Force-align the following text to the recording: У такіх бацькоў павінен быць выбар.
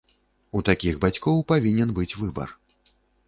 У 0.59 0.61
такіх 0.69 0.95
бацькоў 1.03 1.37
павінен 1.53 1.93
быць 1.99 2.09
выбар. 2.25 2.49